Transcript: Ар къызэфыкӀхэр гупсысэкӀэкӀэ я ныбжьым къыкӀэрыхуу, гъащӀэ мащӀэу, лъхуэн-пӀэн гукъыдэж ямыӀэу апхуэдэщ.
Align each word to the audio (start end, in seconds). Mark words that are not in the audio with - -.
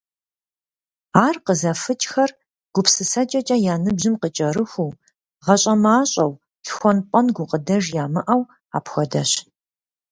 Ар 1.25 1.35
къызэфыкӀхэр 1.45 2.31
гупсысэкӀэкӀэ 2.73 3.57
я 3.73 3.75
ныбжьым 3.83 4.15
къыкӀэрыхуу, 4.21 4.97
гъащӀэ 5.45 5.73
мащӀэу, 5.83 6.33
лъхуэн-пӀэн 6.65 7.27
гукъыдэж 7.35 7.83
ямыӀэу 8.03 8.41
апхуэдэщ. 8.77 9.31